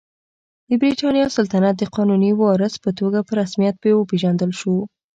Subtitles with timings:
[0.67, 4.75] د برېټانیا سلطنت د قانوني وارث په توګه په رسمیت وپېژندل شو.